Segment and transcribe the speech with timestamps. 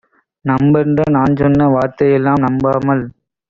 [0.45, 3.05] நம்பென்று நான்சொன்ன வார்த்தையெல்லாம் நம்பாமல்